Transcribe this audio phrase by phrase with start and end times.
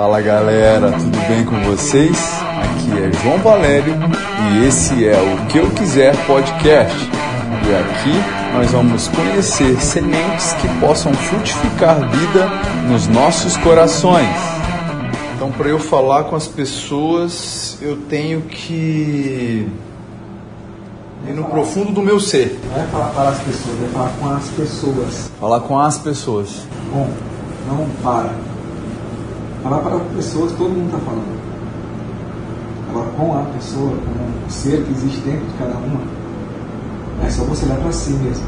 [0.00, 2.16] Fala galera, tudo bem com vocês?
[2.40, 3.96] Aqui é João Valério
[4.44, 6.96] e esse é o Que Eu Quiser Podcast.
[7.66, 12.46] E aqui nós vamos conhecer sementes que possam frutificar vida
[12.88, 14.28] nos nossos corações.
[15.34, 19.68] Então, para eu falar com as pessoas, eu tenho que
[21.26, 22.56] ir no profundo do meu ser.
[22.70, 25.30] Não é falar para as pessoas, é falar com as pessoas.
[25.40, 26.68] Falar com as pessoas.
[26.92, 27.08] Com,
[27.68, 28.47] não para.
[29.68, 31.38] Falar para pessoas, todo mundo está falando.
[32.88, 36.00] Agora, com a pessoa, com o ser que existe dentro de cada uma,
[37.22, 38.46] é só você olhar para si mesmo.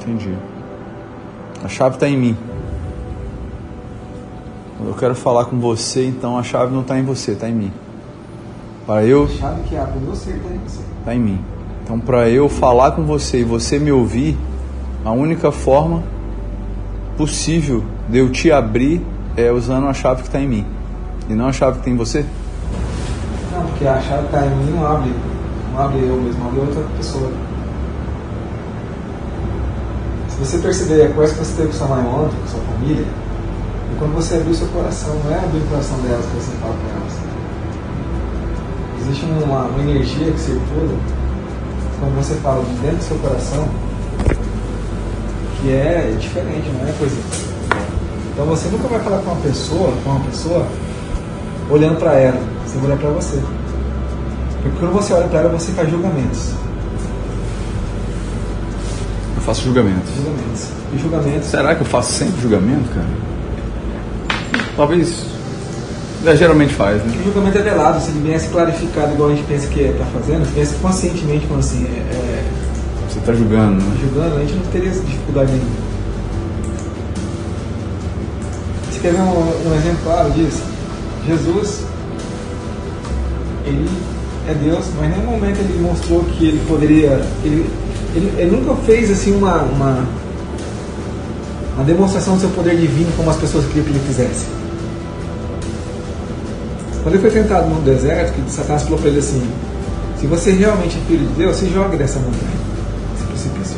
[0.00, 0.34] Entendi.
[1.62, 2.36] A chave está em mim.
[4.76, 7.54] Quando eu quero falar com você, então a chave não está em você, está em
[7.54, 7.72] mim.
[8.84, 9.26] Para eu.
[9.26, 10.80] A chave que abre você está em você.
[10.98, 11.40] Está em mim.
[11.84, 14.36] Então, para eu falar com você e você me ouvir,
[15.04, 16.02] a única forma
[17.16, 19.04] possível de eu te abrir
[19.36, 20.66] é usando a chave que está em mim
[21.28, 22.24] e não a chave que tem em você?
[23.52, 25.12] Não, porque a chave que está em mim não abre,
[25.72, 27.30] não abre eu mesmo, abre outra pessoa.
[30.28, 33.04] Se você perceber a conversa que você teve com sua mãe ontem, com sua família,
[33.04, 36.52] e quando você abrir o seu coração, não é abrir o coração delas que você
[36.58, 37.12] fala com elas.
[39.00, 40.94] Existe uma, uma energia que circula
[41.98, 43.68] quando você fala de dentro do seu coração
[45.60, 47.45] que é diferente, não é coisa.
[48.36, 50.66] Então você nunca vai falar com uma pessoa, com uma pessoa,
[51.70, 53.42] olhando para ela, você vai olhar para você.
[54.62, 56.50] Porque quando você olha para ela, você faz julgamentos.
[59.36, 60.10] Eu faço julgamentos.
[60.14, 60.68] Julgamentos.
[60.92, 61.48] E julgamentos.
[61.48, 63.08] Será que eu faço sempre julgamento, cara?
[64.76, 65.24] Talvez.
[66.26, 67.16] É, geralmente faz, né?
[67.18, 70.44] O julgamento é velado, se ele viesse clarificado igual a gente pensa que está fazendo,
[70.44, 72.44] se viesse conscientemente, como assim, é, é,
[73.08, 73.96] Você está julgando, né?
[73.98, 75.85] julgando, a gente não teria essa dificuldade nenhuma.
[78.96, 80.62] Você quer ver um, um exemplo claro disso?
[81.26, 81.82] Jesus,
[83.66, 83.90] ele
[84.48, 87.22] é Deus, mas em nenhum momento ele mostrou que ele poderia.
[87.44, 87.70] Ele,
[88.14, 90.08] ele, ele nunca fez assim uma, uma,
[91.74, 94.46] uma demonstração do seu poder divino como as pessoas queriam que ele fizesse.
[97.02, 99.46] Quando ele foi tentado no deserto, que Satanás falou para ele assim:
[100.18, 102.56] Se você realmente é filho de Deus, se jogue dessa montanha,
[103.12, 103.76] desse precipício.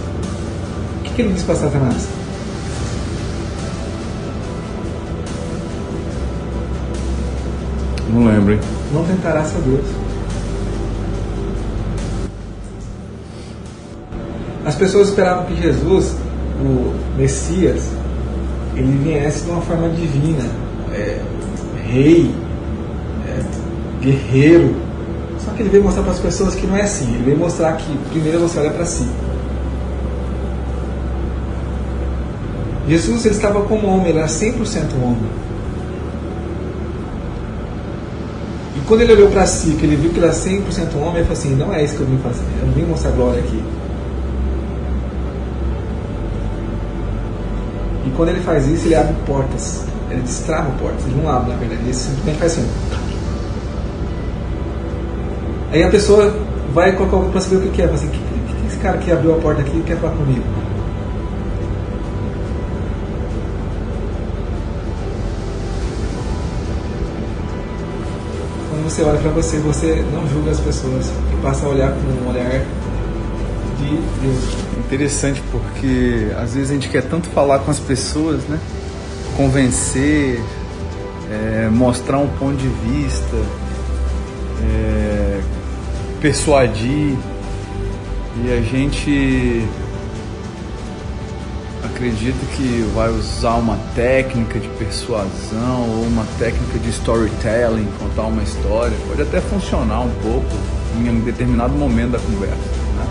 [1.00, 2.17] O que, que ele disse para Satanás?
[8.08, 8.60] Não lembro, hein?
[8.92, 9.84] Não tentarás a Deus.
[14.64, 16.14] As pessoas esperavam que Jesus,
[16.60, 17.88] o Messias,
[18.76, 20.44] ele viesse de uma forma divina,
[20.92, 21.20] é,
[21.84, 22.30] rei,
[23.26, 23.42] é,
[24.02, 24.76] guerreiro.
[25.38, 27.14] Só que ele veio mostrar para as pessoas que não é assim.
[27.14, 29.06] Ele veio mostrar que primeiro você olha para si.
[32.88, 35.30] Jesus ele estava como homem, ele era 100% homem.
[38.76, 41.24] E quando ele olhou para si, que ele viu que ele era 100% homem, ele
[41.24, 43.62] falou assim: Não é isso que eu vim fazer, eu não vim mostrar glória aqui.
[48.06, 51.56] E quando ele faz isso, ele abre portas, ele destrava portas, ele não abre na
[51.58, 52.68] verdade, ele simplesmente faz assim.
[55.70, 56.34] Aí a pessoa
[56.72, 58.96] vai colocar para saber o que, é, fala assim: O que, que, que esse cara
[58.96, 60.57] que abriu a porta aqui quer falar comigo?
[68.78, 72.24] Quando você olha para você, você não julga as pessoas e passa a olhar com
[72.24, 72.64] um olhar
[73.76, 74.56] de Deus.
[74.78, 78.58] Interessante porque às vezes a gente quer tanto falar com as pessoas, né?
[79.36, 80.40] Convencer,
[81.30, 83.36] é, mostrar um ponto de vista,
[84.62, 85.40] é,
[86.20, 87.16] persuadir.
[88.44, 89.66] E a gente
[91.98, 98.40] acredita que vai usar uma técnica de persuasão ou uma técnica de storytelling, contar uma
[98.40, 98.96] história.
[99.08, 100.46] Pode até funcionar um pouco
[100.96, 102.54] em um determinado momento da conversa.
[102.54, 103.06] Né?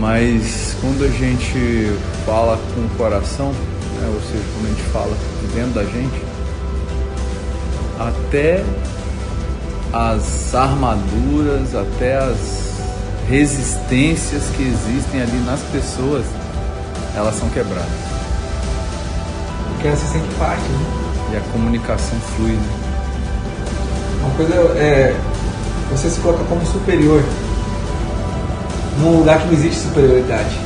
[0.00, 1.92] Mas quando a gente
[2.26, 6.22] fala com o coração, né, ou seja, quando a gente fala de dentro da gente,
[8.00, 8.64] até
[9.92, 12.80] as armaduras, até as
[13.28, 16.24] resistências que existem ali nas pessoas,
[17.14, 17.90] elas são quebradas.
[19.68, 21.10] Porque ela se sente parte, né?
[21.32, 22.52] E a comunicação flui.
[22.52, 22.80] Né?
[24.20, 25.16] Uma coisa é
[25.90, 27.22] você se coloca como superior
[29.00, 30.58] num lugar que não existe superioridade.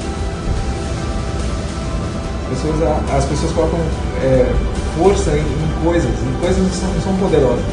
[2.53, 2.83] As pessoas,
[3.13, 3.81] as pessoas colocam
[4.23, 4.53] é,
[4.99, 7.65] força em, em, coisas, em coisas que não são, não são poderosas.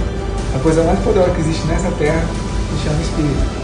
[0.56, 2.24] A coisa mais poderosa que existe nessa terra
[2.70, 3.61] se chama Espírito.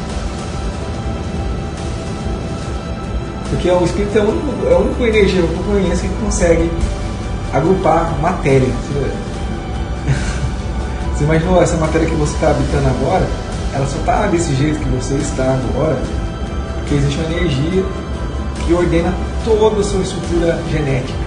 [3.49, 6.71] Porque o Espírito é a única, é a única energia que eu conheço que consegue
[7.53, 8.67] agrupar matéria.
[11.15, 13.27] Você imaginou essa matéria que você está habitando agora?
[13.73, 15.97] Ela só está desse jeito que você está agora
[16.87, 17.83] porque existe uma energia
[18.65, 19.13] que ordena
[19.43, 21.19] toda a sua estrutura genética.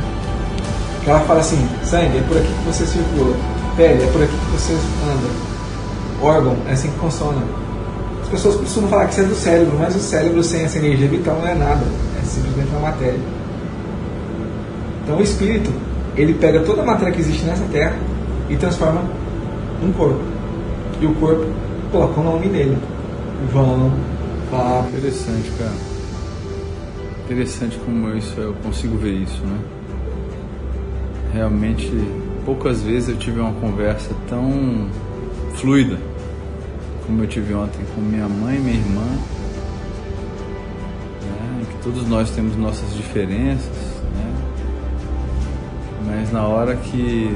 [1.04, 3.36] Que ela fala assim, sangue, é por aqui que você circula,
[3.76, 5.28] pele, é por aqui que você anda,
[6.22, 7.42] órgão, é assim que funciona.
[8.22, 11.08] As pessoas costumam falar que isso é do cérebro, mas o cérebro sem essa energia
[11.08, 11.84] vital não é nada,
[12.30, 13.20] simplesmente uma matéria.
[15.02, 15.70] Então o espírito,
[16.16, 17.96] ele pega toda a matéria que existe nessa terra
[18.48, 19.02] e transforma
[19.82, 20.20] num corpo.
[21.00, 21.46] E o corpo
[21.90, 22.78] coloca o nome nele.
[23.52, 23.92] João,
[24.50, 24.98] Fábio.
[24.98, 25.72] Interessante, cara.
[27.24, 29.58] Interessante como isso eu consigo ver isso, né?
[31.32, 31.90] Realmente,
[32.44, 34.88] poucas vezes eu tive uma conversa tão
[35.54, 35.96] fluida
[37.10, 39.02] como eu tive ontem com minha mãe e minha irmã,
[41.82, 43.76] todos nós temos nossas diferenças,
[44.14, 44.34] né?
[46.06, 47.34] mas na hora que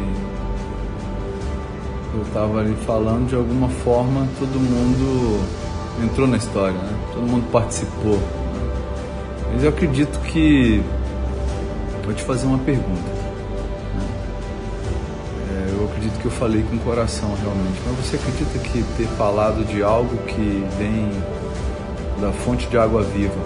[2.14, 5.41] eu estava ali falando, de alguma forma todo mundo
[6.02, 6.99] entrou na história, né?
[7.12, 8.19] todo mundo participou.
[9.52, 10.82] Mas eu acredito que.
[12.05, 13.08] Vou te fazer uma pergunta.
[13.94, 14.06] Né?
[15.50, 17.81] É, eu acredito que eu falei com o coração realmente.
[17.87, 21.08] Mas você acredita que ter falado de algo que vem
[22.20, 23.38] da fonte de água viva,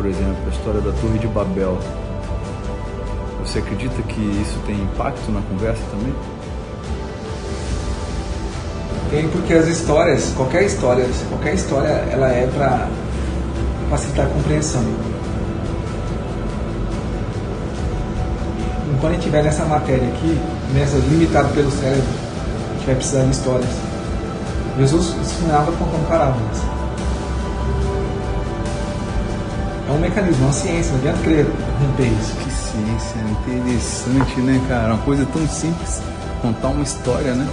[0.00, 1.78] por exemplo a história da Torre de Babel,
[3.40, 6.14] você acredita que isso tem impacto na conversa também?
[9.10, 12.88] Tem porque as histórias, qualquer história, qualquer história, ela é para
[13.90, 14.82] facilitar a compreensão.
[18.94, 20.40] Enquanto a gente estiver nessa matéria aqui,
[20.72, 22.08] nessa limitado pelo cérebro,
[22.70, 23.70] a gente vai precisar de histórias.
[24.78, 26.79] Jesus ensinava contando parábolas.
[29.90, 31.46] É um mecanismo, é uma ciência, não adianta querer
[31.80, 32.32] romper isso.
[32.36, 34.94] Que ciência interessante, né, cara?
[34.94, 36.00] Uma coisa tão simples,
[36.40, 37.44] contar uma história, né?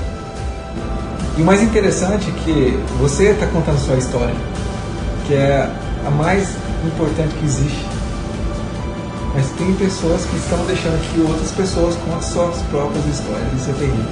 [1.35, 4.35] E o mais interessante é que você está contando sua história,
[5.25, 5.67] que é
[6.05, 6.49] a mais
[6.85, 7.87] importante que existe.
[9.33, 13.51] Mas tem pessoas que estão deixando que outras pessoas contem suas próprias histórias.
[13.59, 14.05] Isso é terrível.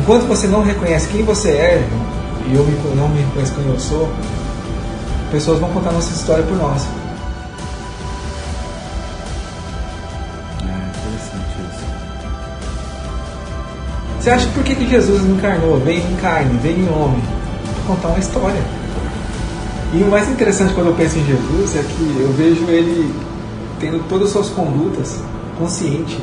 [0.00, 1.88] Enquanto você não reconhece quem você é,
[2.46, 2.64] e eu
[2.94, 4.08] não me reconheço quem eu sou,
[5.34, 6.86] pessoas vão contar nossa história por nós.
[10.62, 11.84] É interessante isso.
[14.20, 17.20] Você acha por que, que Jesus encarnou, veio em carne, veio em homem?
[17.74, 18.62] Para contar uma história.
[19.92, 23.12] E o mais interessante quando eu penso em Jesus é que eu vejo ele
[23.80, 25.20] tendo todas as suas condutas
[25.58, 26.16] consciente.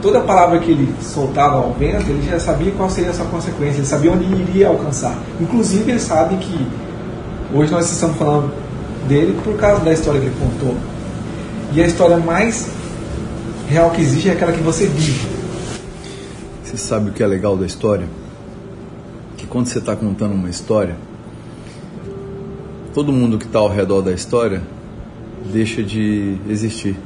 [0.00, 3.78] Toda palavra que ele soltava ao vento, ele já sabia qual seria a sua consequência,
[3.78, 5.14] ele sabia onde iria alcançar.
[5.40, 6.85] Inclusive, ele sabe que
[7.56, 8.52] hoje nós estamos falando
[9.08, 10.76] dele por causa da história que ele contou.
[11.72, 12.70] E a história mais
[13.68, 15.26] real que existe é aquela que você vive.
[16.62, 18.06] Você sabe o que é legal da história?
[19.36, 20.96] Que quando você está contando uma história,
[22.92, 24.62] todo mundo que está ao redor da história
[25.50, 26.96] deixa de existir.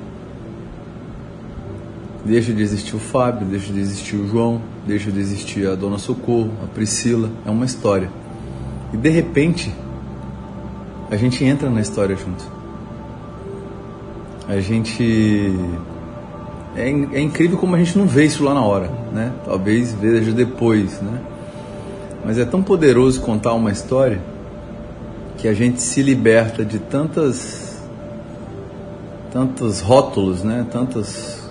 [2.24, 5.98] Deixa de existir o Fábio, deixa de existir o João, deixa de existir a Dona
[5.98, 7.30] Socorro, a Priscila.
[7.46, 8.10] É uma história.
[8.92, 9.72] E de repente,
[11.10, 12.44] a gente entra na história junto.
[14.48, 15.52] A gente
[16.76, 19.32] é, é, incrível como a gente não vê isso lá na hora, né?
[19.44, 21.20] Talvez veja depois, né?
[22.24, 24.20] Mas é tão poderoso contar uma história
[25.36, 27.82] que a gente se liberta de tantas
[29.32, 30.66] tantos rótulos, né?
[30.70, 31.50] Tantas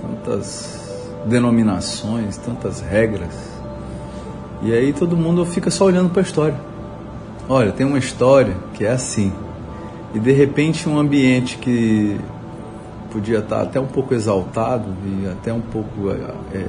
[0.00, 0.78] tantas
[1.26, 3.48] denominações, tantas regras.
[4.62, 6.67] E aí todo mundo fica só olhando para a história.
[7.48, 9.32] Olha, tem uma história que é assim.
[10.14, 12.20] E de repente um ambiente que
[13.10, 16.64] podia estar até um pouco exaltado e até um pouco é,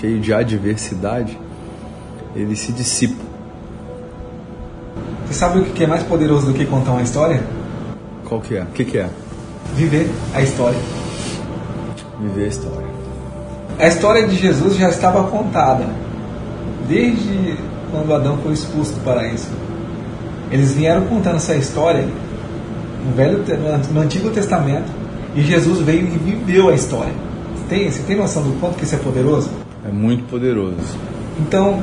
[0.00, 1.38] cheio de adversidade,
[2.34, 3.22] ele se dissipa.
[5.26, 7.42] Você sabe o que é mais poderoso do que contar uma história?
[8.24, 8.62] Qual que é?
[8.62, 9.10] O que, que é?
[9.74, 10.78] Viver a história.
[12.20, 12.88] Viver a história.
[13.78, 15.86] A história de Jesus já estava contada
[16.88, 17.56] desde
[17.90, 19.48] quando Adão foi expulso do paraíso.
[20.52, 22.06] Eles vieram contando essa história
[23.04, 23.42] no, Velho,
[23.90, 24.92] no Antigo Testamento
[25.34, 27.12] e Jesus veio e viveu a história.
[27.56, 29.50] Você tem, você tem noção do quanto que isso é poderoso?
[29.82, 30.76] É muito poderoso.
[31.40, 31.82] Então,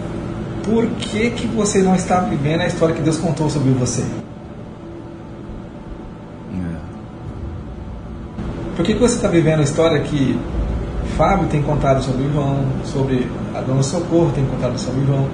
[0.63, 4.03] por que, que você não está vivendo a história que Deus contou sobre você?
[6.53, 6.75] É.
[8.75, 10.39] Por que, que você está vivendo a história que
[11.17, 15.27] Fábio tem contado sobre o João, sobre a Dona Socorro tem contado sobre o João?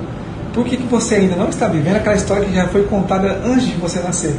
[0.56, 3.68] Por que, que você ainda não está vivendo aquela história que já foi contada antes
[3.68, 4.34] de você nascer?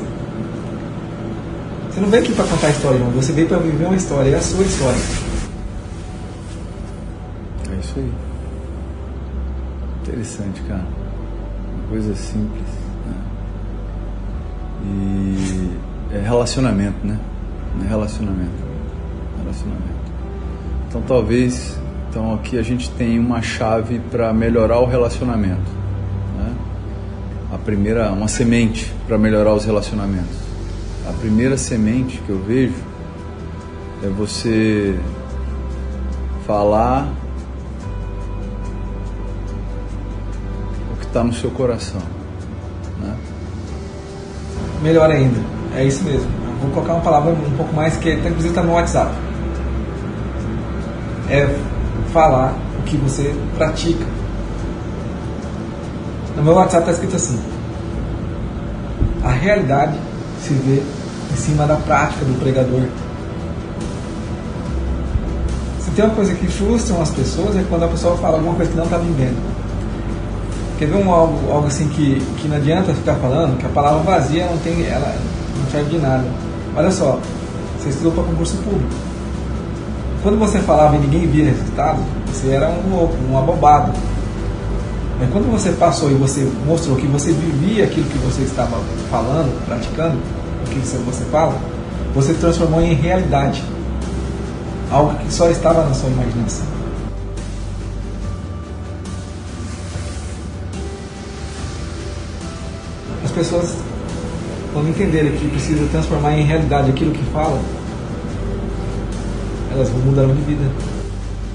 [1.91, 3.11] Você não veio aqui para contar a história, João.
[3.11, 4.99] Você veio para viver uma história, é a sua história.
[7.71, 8.13] É isso aí.
[10.03, 10.87] Interessante, cara.
[11.75, 12.69] Uma coisa simples.
[13.05, 13.15] Né?
[14.87, 15.71] E
[16.17, 17.19] é relacionamento, né?
[17.85, 18.65] É relacionamento.
[19.43, 19.85] Relacionamento.
[20.89, 25.86] Então talvez então aqui a gente tem uma chave para melhorar o relacionamento.
[27.53, 30.37] A primeira, uma semente para melhorar os relacionamentos.
[31.09, 32.75] A primeira semente que eu vejo
[34.03, 34.99] é você
[36.47, 37.09] falar
[40.93, 42.01] o que está no seu coração.
[43.01, 43.15] Né?
[44.83, 45.39] Melhor ainda,
[45.77, 46.29] é isso mesmo.
[46.61, 49.15] Vou colocar uma palavra um pouco mais que inclusive está no WhatsApp.
[51.31, 51.47] É
[52.13, 54.16] falar o que você pratica.
[56.37, 57.41] No meu WhatsApp está escrito assim:
[59.25, 59.99] a realidade
[60.43, 60.83] se vê
[61.33, 62.83] em cima da prática do pregador.
[65.81, 68.71] Se tem uma coisa que frustra as pessoas é quando a pessoa fala alguma coisa
[68.71, 69.57] que não está vivendo.
[70.79, 74.01] Quer ver um, algo, algo assim que, que não adianta ficar falando, que a palavra
[74.01, 75.17] vazia não tem, ela
[75.59, 76.25] não serve de nada.
[76.77, 77.19] Olha só,
[77.79, 78.93] você estudou para concurso público.
[80.23, 83.93] Quando você falava e ninguém via resultado, você era um louco, um abobado.
[85.19, 88.79] Mas quando você passou e você mostrou que você vivia aquilo que você estava
[89.11, 90.19] falando, praticando,
[90.63, 91.59] o que você fala,
[92.15, 93.63] você transformou em realidade.
[94.91, 96.67] Algo que só estava na sua imaginação.
[103.25, 103.75] As pessoas,
[104.73, 107.61] quando entenderem que precisa transformar em realidade aquilo que falam,
[109.73, 110.65] elas vão mudar de vida.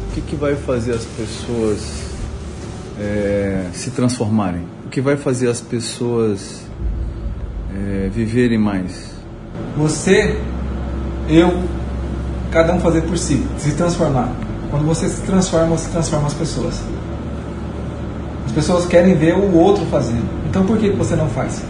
[0.10, 2.11] O que, que vai fazer as pessoas
[3.02, 4.62] é, se transformarem?
[4.86, 6.62] O que vai fazer as pessoas
[7.74, 9.12] é, viverem mais?
[9.76, 10.40] Você,
[11.28, 11.64] eu,
[12.52, 14.32] cada um fazer por si, se transformar.
[14.70, 16.82] Quando você se transforma, você transforma as pessoas.
[18.46, 20.30] As pessoas querem ver o outro fazendo.
[20.48, 21.64] Então por que você não faz?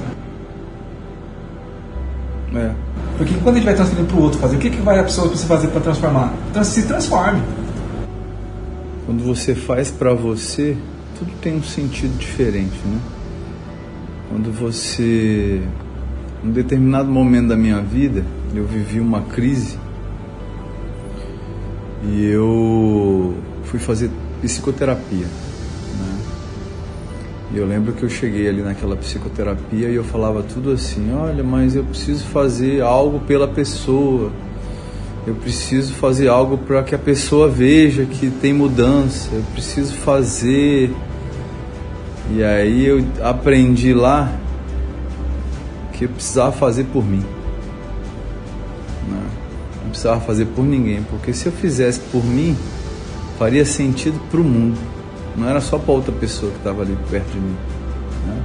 [2.53, 2.71] É.
[3.17, 5.03] Porque quando a gente vai transferindo para o outro fazer, o que, que vai a
[5.03, 6.33] pessoa precisa fazer para transformar?
[6.49, 7.41] Então, se transforme.
[9.05, 10.75] Quando você faz para você,
[11.21, 12.99] tudo tem um sentido diferente, né?
[14.27, 15.61] Quando você,
[16.43, 18.25] em um determinado momento da minha vida,
[18.55, 19.77] eu vivi uma crise
[22.03, 23.35] e eu
[23.65, 24.09] fui fazer
[24.41, 25.27] psicoterapia.
[25.27, 26.19] Né?
[27.53, 31.43] E eu lembro que eu cheguei ali naquela psicoterapia e eu falava tudo assim: olha,
[31.43, 34.31] mas eu preciso fazer algo pela pessoa.
[35.27, 39.29] Eu preciso fazer algo para que a pessoa veja que tem mudança.
[39.31, 40.91] Eu preciso fazer.
[42.33, 44.31] E aí eu aprendi lá
[45.91, 47.23] que eu precisava fazer por mim.
[49.07, 49.17] Não,
[49.83, 52.55] não precisava fazer por ninguém, porque se eu fizesse por mim,
[53.37, 54.79] faria sentido para o mundo.
[55.35, 57.55] Não era só para outra pessoa que estava ali perto de mim.
[58.25, 58.41] Né?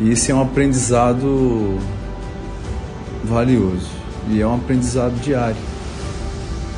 [0.00, 1.78] E isso é um aprendizado
[3.24, 3.90] valioso.
[4.30, 5.56] E é um aprendizado diário.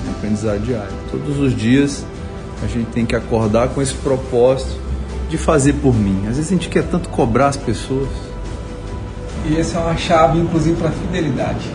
[0.05, 0.93] É um aprendizado diário.
[1.13, 2.05] Todos os dias
[2.63, 4.86] a gente tem que acordar com esse propósito
[5.29, 6.27] de fazer por mim.
[6.29, 8.09] Às vezes a gente quer tanto cobrar as pessoas.
[9.49, 11.71] E essa é uma chave, inclusive, para fidelidade.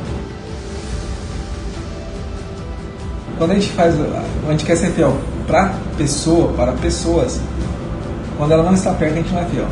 [3.37, 5.17] Quando a gente faz, a gente quer ser fiel
[5.47, 7.39] para pessoa, para pessoas,
[8.37, 9.67] quando ela não está perto, a gente não é fiel.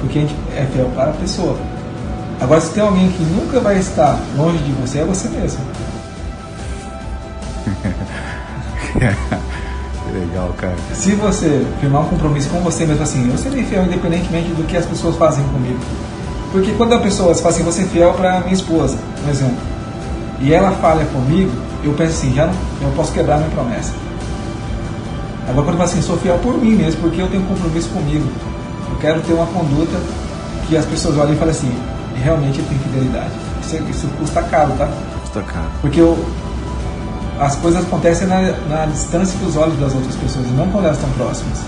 [0.00, 1.56] Porque a gente é fiel para a pessoa.
[2.40, 5.60] Agora, se tem alguém que nunca vai estar longe de você, é você mesmo.
[10.12, 10.76] Legal, cara.
[10.94, 14.76] Se você firmar um compromisso com você mesmo assim, eu serei fiel independentemente do que
[14.76, 15.78] as pessoas fazem comigo.
[16.52, 19.56] Porque quando a pessoa fala assim, você é fiel para minha esposa, por exemplo,
[20.38, 21.50] e ela falha comigo,
[21.82, 23.92] eu penso assim, já não, eu posso quebrar minha promessa.
[25.48, 27.88] Agora quando eu falo assim, sou fiel por mim mesmo, porque eu tenho um compromisso
[27.88, 28.26] comigo.
[28.90, 29.98] Eu quero ter uma conduta
[30.68, 31.74] que as pessoas olhem e falem assim,
[32.22, 33.30] realmente ele tem fidelidade.
[33.62, 34.88] Isso, isso custa caro, tá?
[35.22, 35.70] Custa caro.
[35.80, 36.18] Porque eu,
[37.42, 41.10] as coisas acontecem na, na distância dos olhos das outras pessoas, não quando elas estão
[41.14, 41.58] próximas.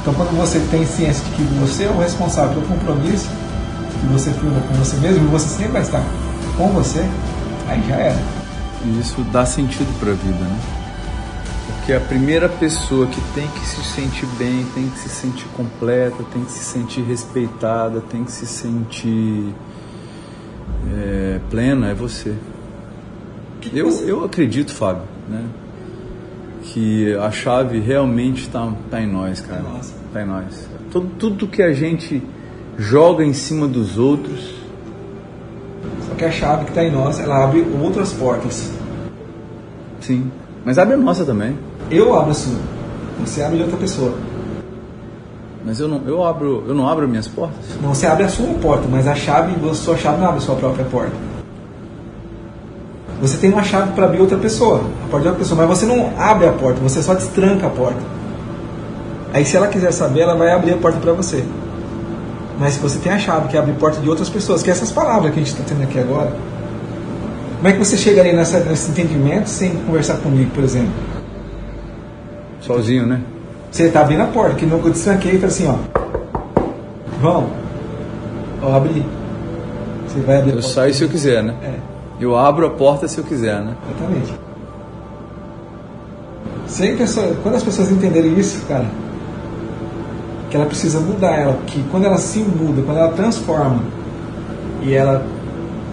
[0.00, 3.28] Então quando você tem ciência de que você é o responsável pelo compromisso
[4.00, 6.02] que você firma com você mesmo, você sempre vai estar
[6.56, 7.00] com você,
[7.66, 8.22] aí já era.
[8.84, 10.60] E isso dá sentido para a vida, né?
[11.66, 16.22] Porque a primeira pessoa que tem que se sentir bem, tem que se sentir completa,
[16.32, 19.54] tem que se sentir respeitada, tem que se sentir
[20.92, 22.34] é, plena é você.
[23.72, 25.44] Eu, eu acredito, Fábio, né?
[26.62, 29.62] Que a chave realmente está tá em nós, cara.
[29.62, 29.94] Nossa.
[30.12, 30.68] Tá em nós.
[30.90, 32.22] Tudo, tudo que a gente
[32.76, 34.54] joga em cima dos outros,
[36.08, 38.72] Só que a chave que está em nós, ela abre outras portas.
[40.00, 40.30] sim.
[40.64, 41.56] Mas abre a nossa também.
[41.90, 42.58] Eu abro a sua.
[43.20, 44.12] Você abre de outra pessoa.
[45.64, 47.58] Mas eu não, eu abro, eu não abro minhas portas?
[47.80, 50.40] Não, você abre a sua porta, mas a chave, a sua chave não abre a
[50.40, 51.12] sua própria porta.
[53.20, 55.86] Você tem uma chave para abrir outra pessoa, a porta de outra pessoa, mas você
[55.86, 58.00] não abre a porta, você só destranca a porta.
[59.32, 61.44] Aí se ela quiser saber, ela vai abrir a porta para você.
[62.58, 64.72] Mas se você tem a chave que abre a porta de outras pessoas, que é
[64.72, 66.32] essas palavras que a gente está tendo aqui agora,
[67.56, 70.92] como é que você chegaria nessa, nesse entendimento sem conversar comigo, por exemplo?
[72.60, 73.20] Sozinho, né?
[73.70, 75.76] Você está abrindo a porta, que não eu destranquei e falei assim, ó.
[77.20, 77.50] Vamos.
[78.62, 79.04] Ó, abri.
[80.06, 81.54] Você vai abrir Eu saio se eu quiser, né?
[81.62, 83.76] É, Eu abro a porta se eu quiser, né?
[83.90, 84.34] exatamente.
[86.66, 88.86] Se a pessoa, quando as pessoas entenderem isso, cara,
[90.50, 93.82] que ela precisa mudar ela, que quando ela se muda, quando ela transforma
[94.82, 95.24] e ela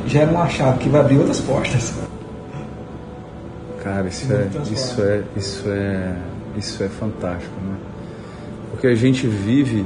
[0.06, 1.94] gera uma chave que vai abrir outras portas.
[3.84, 6.15] Cara, isso é, isso é, isso é,
[6.58, 7.75] isso é fantástico, né?
[8.72, 9.86] Porque a gente vive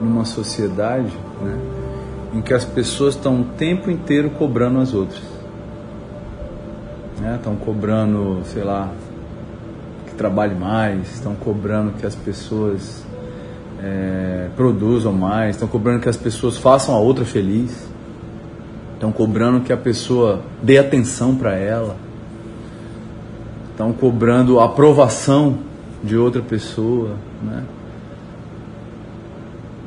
[0.00, 1.58] numa sociedade, né,
[2.34, 5.22] em que as pessoas estão o tempo inteiro cobrando as outras,
[7.22, 7.36] né?
[7.36, 8.90] Estão cobrando, sei lá,
[10.06, 13.04] que trabalhe mais, estão cobrando que as pessoas
[13.82, 17.88] é, produzam mais, estão cobrando que as pessoas façam a outra feliz,
[18.94, 21.96] estão cobrando que a pessoa dê atenção para ela
[23.70, 25.58] estão cobrando a aprovação
[26.04, 27.64] de outra pessoa, né?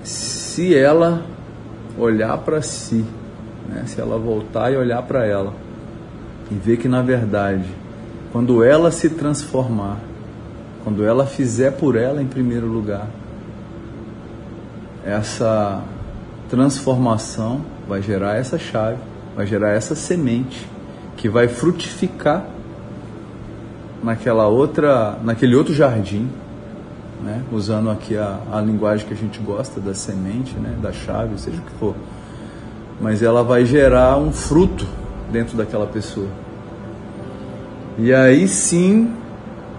[0.03, 1.23] Se ela
[1.97, 3.05] olhar para si,
[3.69, 3.83] né?
[3.85, 5.53] Se ela voltar e olhar para ela
[6.51, 7.65] e ver que na verdade,
[8.31, 9.97] quando ela se transformar,
[10.83, 13.07] quando ela fizer por ela em primeiro lugar,
[15.05, 15.81] essa
[16.49, 18.97] transformação vai gerar essa chave,
[19.35, 20.67] vai gerar essa semente
[21.17, 22.45] que vai frutificar
[24.03, 26.29] naquela outra, naquele outro jardim,
[27.23, 27.41] né?
[27.51, 30.77] usando aqui a, a linguagem que a gente gosta da semente, né?
[30.81, 31.95] da chave, seja o que for.
[33.01, 34.85] Mas ela vai gerar um fruto
[35.35, 36.29] dentro daquela pessoa.
[37.97, 39.13] E aí sim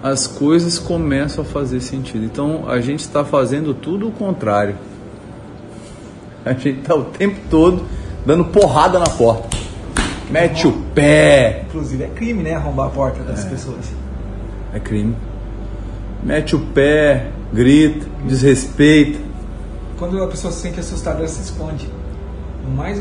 [0.02, 2.26] as coisas começam a fazer sentido.
[2.26, 4.76] Então a gente está fazendo tudo o contrário.
[6.44, 7.86] A gente está o tempo todo
[8.24, 9.56] dando porrada na porta.
[10.30, 12.54] Mete o pé, Inclusive é crime, né?
[12.54, 13.92] Arrombar a porta das pessoas.
[14.74, 15.16] É crime.
[16.22, 19.18] Mete o pé, grita, desrespeita.
[19.98, 21.88] Quando a pessoa se sente assustada, ela se esconde.
[22.66, 23.00] O mais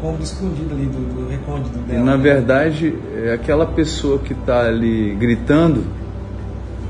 [0.00, 2.04] cômodo escondido ali do, do recôndito E dela.
[2.04, 2.22] na né?
[2.22, 5.84] verdade, é aquela pessoa que está ali gritando,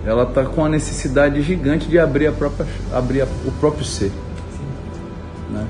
[0.06, 4.10] ela está com a necessidade gigante de abrir, a própria, abrir a- o próprio ser.
[5.50, 5.66] Né?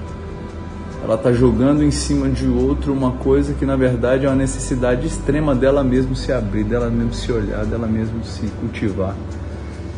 [1.03, 5.07] Ela está jogando em cima de outro uma coisa que na verdade é uma necessidade
[5.07, 9.15] extrema dela mesmo se abrir, dela mesmo se olhar, dela mesmo se cultivar,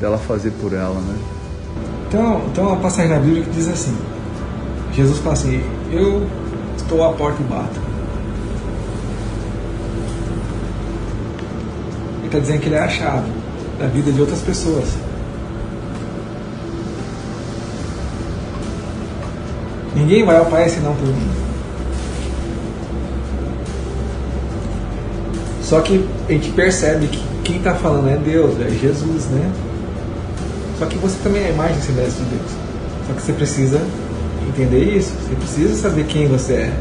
[0.00, 0.94] dela fazer por ela.
[0.94, 1.16] Né?
[2.08, 3.96] Então, então uma passagem na Bíblia que diz assim:
[4.92, 6.24] Jesus fala assim, eu
[6.76, 7.80] estou à porta e bato.
[12.18, 13.30] Ele está dizendo que ele é a chave
[13.78, 14.88] da vida de outras pessoas.
[19.94, 21.30] Ninguém vai ao Pai senão por mim.
[25.62, 29.50] Só que a gente percebe que quem está falando é Deus, é Jesus, né?
[30.78, 32.50] Só que você também é a imagem e semelhança de Deus.
[33.06, 33.80] Só que você precisa
[34.48, 35.12] entender isso.
[35.12, 36.72] Você precisa saber quem você é.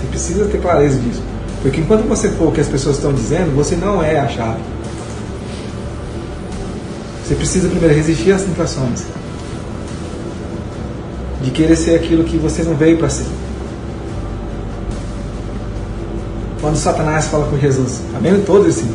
[0.00, 1.22] Você precisa ter clareza disso.
[1.62, 4.60] Porque enquanto você for o que as pessoas estão dizendo, você não é a chave.
[7.24, 9.04] Você precisa primeiro resistir às tentações.
[11.42, 13.26] De querer ser aquilo que você não veio para ser.
[16.60, 18.86] Quando Satanás fala com Jesus, tá vendo todos esses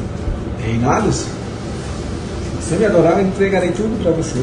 [0.59, 1.17] reinados?
[1.17, 1.25] Se
[2.61, 4.39] você me adorar, eu entregarei tudo para você.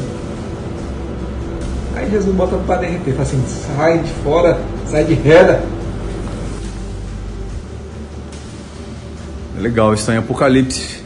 [1.97, 5.63] Aí Jesus bota para derreter, fala assim, sai de fora, sai de reda.
[9.57, 11.03] É legal, está em Apocalipse.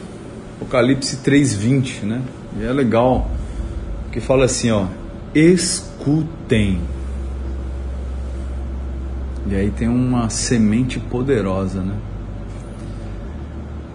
[0.59, 2.21] Apocalipse 3:20, né?
[2.59, 3.31] E é legal
[4.11, 4.87] que fala assim, ó,
[5.33, 6.81] escutem.
[9.47, 11.95] E aí tem uma semente poderosa, né?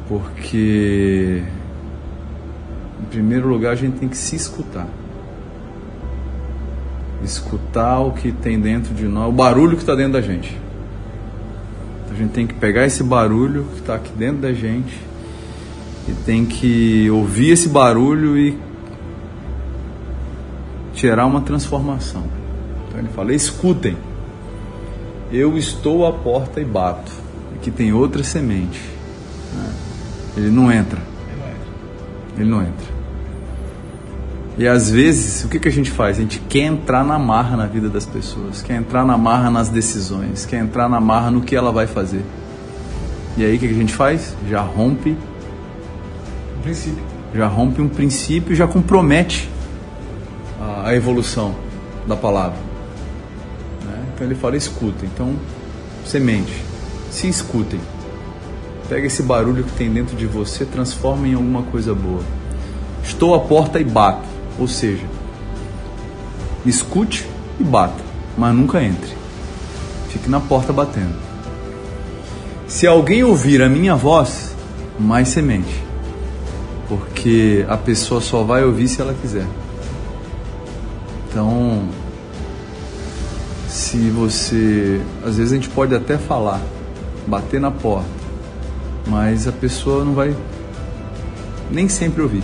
[0.08, 1.42] Porque
[3.02, 4.88] em primeiro lugar a gente tem que se escutar.
[7.26, 10.56] Escutar o que tem dentro de nós, o barulho que está dentro da gente.
[12.08, 14.96] A gente tem que pegar esse barulho que está aqui dentro da gente
[16.08, 18.56] e tem que ouvir esse barulho e
[20.94, 22.24] gerar uma transformação.
[22.86, 23.96] Então ele fala: escutem,
[25.32, 27.12] eu estou à porta e bato.
[27.56, 28.80] Aqui tem outra semente.
[29.52, 29.74] né?
[30.36, 31.00] Ele não entra.
[32.38, 32.95] Ele não entra.
[34.58, 36.16] E às vezes, o que, que a gente faz?
[36.16, 39.68] A gente quer entrar na marra na vida das pessoas, quer entrar na marra nas
[39.68, 42.22] decisões, quer entrar na marra no que ela vai fazer.
[43.36, 44.34] E aí o que, que a gente faz?
[44.48, 45.14] Já rompe.
[46.58, 47.04] Um princípio.
[47.34, 49.50] Já rompe um princípio e já compromete
[50.58, 51.54] a, a evolução
[52.06, 52.58] da palavra.
[53.84, 54.04] Né?
[54.14, 55.04] Então ele fala: escuta.
[55.04, 55.36] Então,
[56.06, 56.64] semente.
[57.10, 57.80] Se escutem.
[58.88, 62.22] Pega esse barulho que tem dentro de você, transforma em alguma coisa boa.
[63.02, 64.35] Estou à porta e bato.
[64.58, 65.04] Ou seja,
[66.64, 67.26] escute
[67.60, 68.02] e bata,
[68.36, 69.14] mas nunca entre.
[70.08, 71.14] Fique na porta batendo.
[72.66, 74.54] Se alguém ouvir a minha voz,
[74.98, 75.84] mais semente.
[76.88, 79.46] Porque a pessoa só vai ouvir se ela quiser.
[81.28, 81.88] Então,
[83.68, 85.00] se você.
[85.24, 86.60] Às vezes a gente pode até falar,
[87.26, 88.08] bater na porta,
[89.06, 90.34] mas a pessoa não vai
[91.70, 92.42] nem sempre ouvir.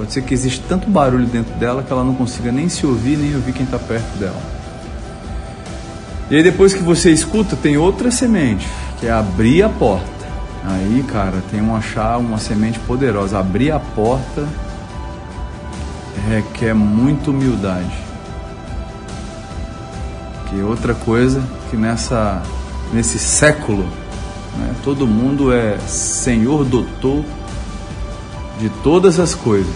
[0.00, 3.18] Pode ser que exista tanto barulho dentro dela que ela não consiga nem se ouvir,
[3.18, 4.40] nem ouvir quem está perto dela.
[6.30, 8.66] E aí depois que você escuta, tem outra semente,
[8.98, 10.08] que é abrir a porta.
[10.64, 13.38] Aí, cara, tem um achar uma semente poderosa.
[13.38, 14.48] Abrir a porta
[16.30, 17.92] requer muita humildade.
[20.48, 22.42] Que outra coisa que nessa
[22.90, 23.84] nesse século,
[24.56, 27.22] né, todo mundo é senhor doutor
[28.60, 29.74] de todas as coisas.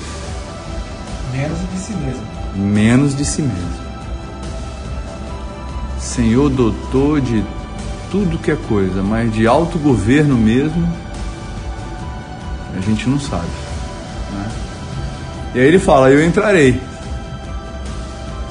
[1.32, 2.22] Menos de si mesmo.
[2.54, 3.84] Menos de si mesmo.
[5.98, 7.42] Senhor doutor de
[8.10, 10.88] tudo que é coisa, mas de autogoverno mesmo,
[12.76, 13.48] a gente não sabe.
[14.32, 14.50] Né?
[15.54, 16.80] E aí ele fala: Eu entrarei.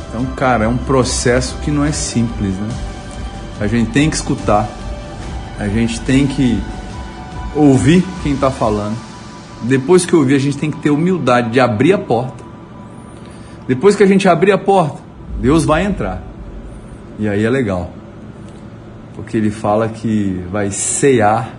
[0.10, 2.69] Então, cara, é um processo que não é simples, né?
[3.60, 4.67] A gente tem que escutar,
[5.58, 6.62] a gente tem que
[7.56, 9.12] ouvir quem está falando.
[9.63, 12.43] Depois que ouvir, a gente tem que ter humildade de abrir a porta
[13.67, 15.02] depois que a gente abrir a porta,
[15.39, 16.21] Deus vai entrar.
[17.17, 17.91] E aí é legal.
[19.15, 21.49] Porque ele fala que vai cear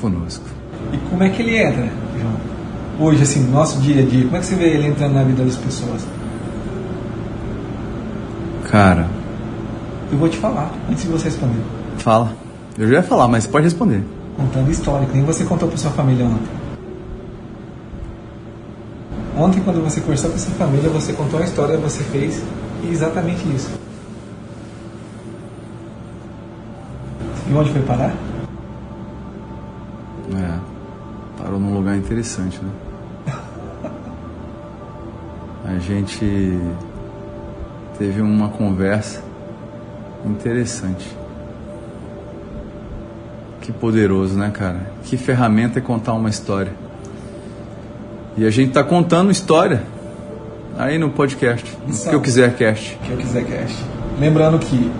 [0.00, 0.44] conosco.
[0.92, 1.88] E como é que ele entra,
[2.18, 3.08] João?
[3.08, 5.22] Hoje, assim, no nosso dia a dia, como é que você vê ele entrando na
[5.22, 6.06] vida das pessoas?
[8.70, 9.06] Cara.
[10.10, 11.60] Eu vou te falar, antes de você responder.
[11.98, 12.32] Fala.
[12.76, 14.02] Eu já ia falar, mas pode responder.
[14.36, 16.63] Contando história, que nem você contou para sua família ontem.
[19.36, 22.40] Ontem, quando você conversou com essa família, você contou a história, você fez
[22.88, 23.68] exatamente isso.
[27.50, 28.14] E onde foi parar?
[30.32, 32.70] É, parou num lugar interessante, né?
[35.66, 36.56] A gente
[37.98, 39.20] teve uma conversa
[40.24, 41.12] interessante.
[43.60, 44.92] Que poderoso, né, cara?
[45.02, 46.83] Que ferramenta é contar uma história.
[48.36, 49.84] E a gente está contando história
[50.76, 52.98] aí no podcast, no que eu quiser cast.
[53.04, 53.76] Que eu quiser cast.
[54.18, 54.90] Lembrando que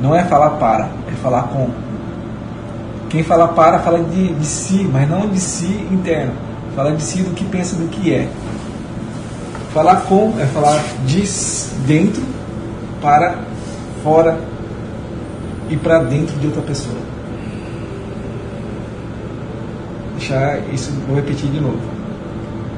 [0.00, 1.70] não é falar para, é falar com.
[3.08, 6.32] Quem fala para fala de, de si, mas não de si interno.
[6.74, 8.28] Fala de si do que pensa do que é.
[9.72, 11.22] Falar com é falar de
[11.86, 12.22] dentro
[13.00, 13.36] para
[14.02, 14.36] fora
[15.70, 16.96] e para dentro de outra pessoa.
[20.18, 21.93] Deixar isso, vou repetir de novo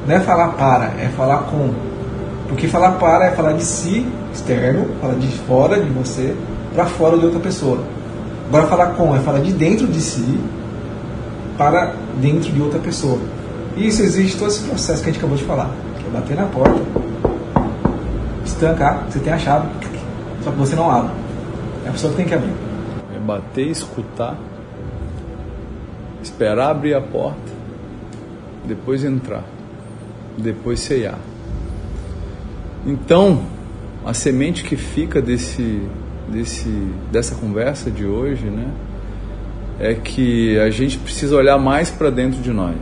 [0.07, 1.75] não é falar para, é falar com.
[2.49, 6.37] Porque falar para é falar de si, externo, falar de fora de você,
[6.73, 7.81] para fora de outra pessoa.
[8.49, 10.39] Agora falar com é falar de dentro de si
[11.59, 13.19] para dentro de outra pessoa.
[13.77, 15.71] E isso existe todo esse processo que a gente acabou de falar.
[15.99, 16.81] Que é bater na porta,
[18.45, 19.69] estancar, você tem a chave,
[20.45, 21.11] só que você não abre.
[21.85, 22.53] É a pessoa que tem que abrir.
[23.13, 24.37] É bater, escutar,
[26.23, 27.51] esperar abrir a porta,
[28.65, 29.56] depois entrar
[30.37, 31.19] depois ceiar.
[32.87, 33.43] Então,
[34.05, 35.83] a semente que fica desse,
[36.29, 36.71] desse,
[37.11, 38.69] dessa conversa de hoje, né,
[39.81, 42.77] é que a gente precisa olhar mais para dentro de nós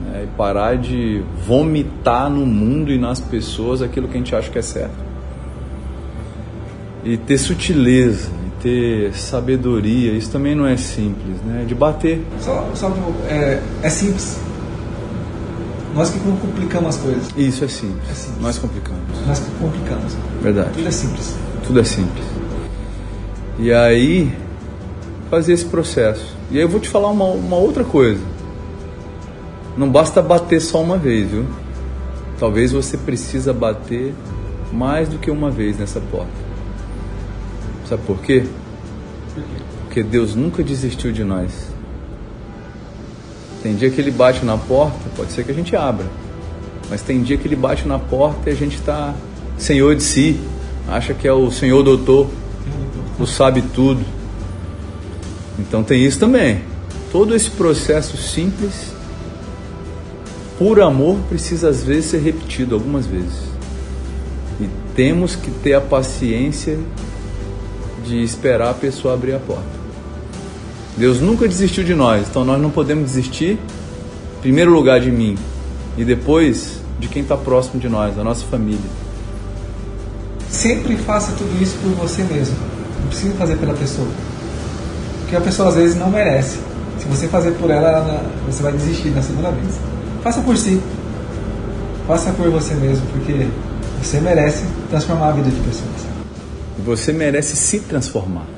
[0.00, 4.50] né, e parar de vomitar no mundo e nas pessoas aquilo que a gente acha
[4.50, 5.04] que é certo.
[7.04, 8.30] E ter sutileza,
[8.62, 11.66] ter sabedoria, isso também não é simples, né?
[11.68, 12.24] De bater.
[12.40, 12.90] Só, só
[13.28, 14.40] é, é simples
[15.94, 17.28] nós que complicamos as coisas.
[17.36, 18.10] Isso é simples.
[18.10, 18.42] É simples.
[18.42, 19.02] Nós complicamos.
[19.26, 20.16] Nós que complicamos.
[20.42, 20.70] Verdade.
[20.74, 21.36] Tudo é simples.
[21.64, 22.24] Tudo é simples.
[23.58, 24.36] E aí,
[25.30, 26.36] fazer esse processo.
[26.50, 28.20] E aí eu vou te falar uma, uma outra coisa.
[29.76, 31.46] Não basta bater só uma vez, viu?
[32.38, 34.14] Talvez você precisa bater
[34.72, 36.32] mais do que uma vez nessa porta.
[37.88, 38.44] Sabe por quê?
[39.34, 39.62] Por quê?
[39.84, 41.72] Porque Deus nunca desistiu de nós.
[43.64, 46.04] Tem dia que ele bate na porta, pode ser que a gente abra.
[46.90, 49.14] Mas tem dia que ele bate na porta e a gente está
[49.56, 50.38] senhor de si,
[50.86, 52.28] acha que é o senhor doutor,
[53.18, 54.04] o sabe tudo.
[55.58, 56.60] Então tem isso também.
[57.10, 58.92] Todo esse processo simples,
[60.58, 63.44] por amor, precisa às vezes ser repetido algumas vezes.
[64.60, 66.78] E temos que ter a paciência
[68.04, 69.73] de esperar a pessoa abrir a porta.
[70.96, 73.58] Deus nunca desistiu de nós, então nós não podemos desistir,
[74.38, 75.36] em primeiro lugar, de mim
[75.96, 78.78] e depois de quem está próximo de nós, da nossa família.
[80.48, 82.56] Sempre faça tudo isso por você mesmo,
[83.00, 84.06] não precisa fazer pela pessoa,
[85.20, 86.58] porque a pessoa às vezes não merece.
[87.00, 89.74] Se você fazer por ela, ela você vai desistir na segunda vez.
[90.22, 90.80] Faça por si,
[92.06, 93.48] faça por você mesmo, porque
[94.00, 95.90] você merece transformar a vida de pessoas.
[96.84, 98.53] Você merece se transformar.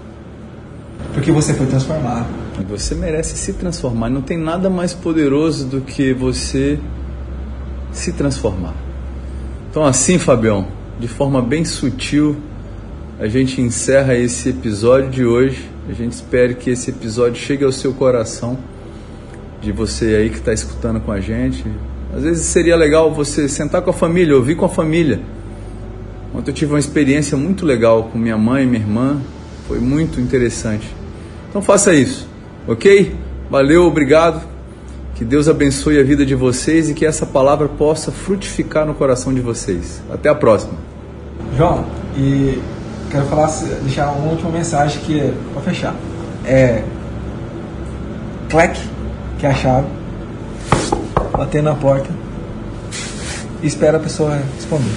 [1.16, 2.26] Porque você foi transformado.
[2.68, 4.10] Você merece se transformar.
[4.10, 6.78] Não tem nada mais poderoso do que você
[7.90, 8.74] se transformar.
[9.70, 10.68] Então, assim, Fabião,
[11.00, 12.36] de forma bem sutil,
[13.18, 15.70] a gente encerra esse episódio de hoje.
[15.88, 18.58] A gente espera que esse episódio chegue ao seu coração,
[19.62, 21.64] de você aí que está escutando com a gente.
[22.14, 25.18] Às vezes seria legal você sentar com a família, ouvir com a família.
[26.34, 29.18] Ontem eu tive uma experiência muito legal com minha mãe e minha irmã,
[29.66, 30.95] foi muito interessante.
[31.56, 32.28] Então faça isso,
[32.68, 33.16] ok?
[33.50, 34.46] Valeu, obrigado.
[35.14, 39.32] Que Deus abençoe a vida de vocês e que essa palavra possa frutificar no coração
[39.32, 40.02] de vocês.
[40.12, 40.74] Até a próxima.
[41.56, 42.60] João, e
[43.10, 43.46] quero falar,
[43.80, 45.94] deixar uma última mensagem que é para fechar.
[46.44, 46.84] É
[48.50, 48.78] clack,
[49.38, 49.86] que é a chave,
[51.32, 52.10] bater na porta
[53.62, 54.92] e espera a pessoa responder.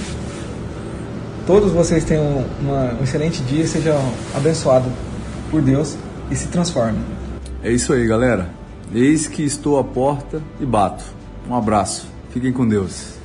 [1.46, 3.98] Todos vocês tenham uma, um excelente dia, sejam
[4.36, 4.92] abençoados
[5.50, 5.96] por Deus
[6.30, 6.98] e se transforme.
[7.62, 8.50] É isso aí, galera.
[8.94, 11.04] Eis que estou à porta e bato.
[11.48, 12.08] Um abraço.
[12.30, 13.19] Fiquem com Deus.